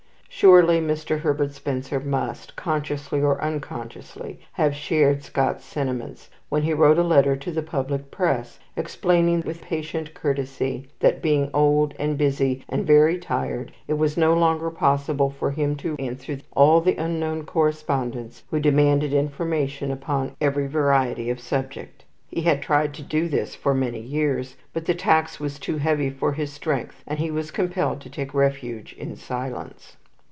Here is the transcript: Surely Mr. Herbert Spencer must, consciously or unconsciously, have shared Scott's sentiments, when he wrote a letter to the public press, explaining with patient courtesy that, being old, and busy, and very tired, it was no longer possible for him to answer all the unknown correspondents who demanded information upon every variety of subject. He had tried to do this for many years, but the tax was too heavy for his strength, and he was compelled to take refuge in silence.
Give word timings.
Surely 0.33 0.79
Mr. 0.79 1.19
Herbert 1.19 1.53
Spencer 1.53 1.99
must, 1.99 2.55
consciously 2.55 3.21
or 3.21 3.39
unconsciously, 3.43 4.39
have 4.53 4.73
shared 4.75 5.21
Scott's 5.23 5.63
sentiments, 5.63 6.31
when 6.49 6.63
he 6.63 6.73
wrote 6.73 6.97
a 6.97 7.03
letter 7.03 7.35
to 7.35 7.51
the 7.51 7.61
public 7.61 8.09
press, 8.09 8.57
explaining 8.75 9.43
with 9.45 9.61
patient 9.61 10.15
courtesy 10.15 10.87
that, 10.99 11.21
being 11.21 11.51
old, 11.53 11.93
and 11.99 12.17
busy, 12.17 12.63
and 12.67 12.87
very 12.87 13.19
tired, 13.19 13.71
it 13.87 13.93
was 13.95 14.17
no 14.17 14.33
longer 14.33 14.71
possible 14.71 15.29
for 15.29 15.51
him 15.51 15.75
to 15.75 15.95
answer 15.99 16.39
all 16.55 16.81
the 16.81 16.95
unknown 16.95 17.45
correspondents 17.45 18.41
who 18.49 18.59
demanded 18.59 19.13
information 19.13 19.91
upon 19.91 20.35
every 20.41 20.65
variety 20.65 21.29
of 21.29 21.39
subject. 21.39 22.03
He 22.29 22.41
had 22.41 22.63
tried 22.63 22.95
to 22.95 23.03
do 23.03 23.27
this 23.27 23.53
for 23.53 23.75
many 23.75 23.99
years, 23.99 24.55
but 24.73 24.85
the 24.85 24.95
tax 24.95 25.39
was 25.39 25.59
too 25.59 25.77
heavy 25.77 26.09
for 26.09 26.31
his 26.31 26.51
strength, 26.51 27.03
and 27.05 27.19
he 27.19 27.29
was 27.29 27.51
compelled 27.51 27.99
to 28.01 28.09
take 28.09 28.33
refuge 28.33 28.93
in 28.93 29.15
silence. 29.15 29.97